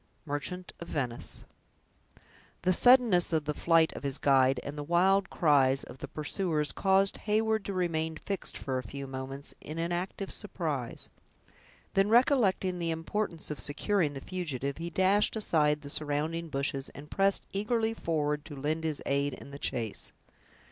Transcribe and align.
—Merchant 0.25 0.73
of 0.79 0.87
Venice 0.87 1.45
The 2.63 2.73
suddenness 2.73 3.31
of 3.31 3.45
the 3.45 3.53
flight 3.53 3.93
of 3.95 4.01
his 4.01 4.17
guide, 4.17 4.59
and 4.63 4.75
the 4.75 4.81
wild 4.83 5.29
cries 5.29 5.83
of 5.83 5.99
the 5.99 6.07
pursuers, 6.07 6.71
caused 6.71 7.17
Heyward 7.27 7.63
to 7.65 7.73
remain 7.73 8.17
fixed, 8.17 8.57
for 8.57 8.79
a 8.79 8.83
few 8.83 9.05
moments, 9.05 9.53
in 9.61 9.77
inactive 9.77 10.31
surprise. 10.33 11.09
Then 11.93 12.09
recollecting 12.09 12.79
the 12.79 12.89
importance 12.89 13.51
of 13.51 13.59
securing 13.59 14.13
the 14.13 14.21
fugitive, 14.21 14.79
he 14.79 14.89
dashed 14.89 15.35
aside 15.35 15.81
the 15.81 15.89
surrounding 15.91 16.49
bushes, 16.49 16.89
and 16.95 17.11
pressed 17.11 17.45
eagerly 17.53 17.93
forward 17.93 18.43
to 18.45 18.55
lend 18.55 18.83
his 18.83 19.03
aid 19.05 19.35
in 19.35 19.51
the 19.51 19.59
chase. 19.59 20.13